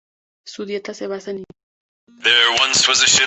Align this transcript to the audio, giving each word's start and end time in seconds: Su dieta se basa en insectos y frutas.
Su 0.45 0.65
dieta 0.65 0.93
se 0.95 1.05
basa 1.05 1.29
en 1.29 1.43
insectos 2.17 2.79
y 2.79 2.83
frutas. 2.83 3.19